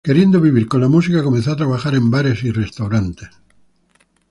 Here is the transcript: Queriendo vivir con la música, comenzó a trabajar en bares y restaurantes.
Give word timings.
Queriendo 0.07 0.41
vivir 0.41 0.67
con 0.67 0.81
la 0.81 0.87
música, 0.87 1.21
comenzó 1.21 1.51
a 1.51 1.55
trabajar 1.55 1.93
en 1.93 2.09
bares 2.09 2.43
y 2.43 2.49
restaurantes. 2.51 3.29